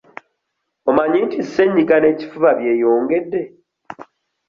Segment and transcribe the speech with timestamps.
[0.89, 3.41] Omanyi nti ssenyiga n'ekifuba byeyongedde?